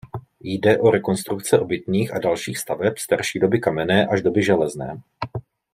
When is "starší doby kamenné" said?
2.97-4.07